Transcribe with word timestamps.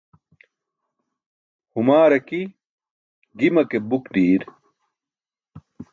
Humaaar 1.75 2.11
aki, 2.17 2.41
gima 3.37 3.63
ke 3.69 3.77
buk 3.89 4.05
ḍiir 4.13 4.43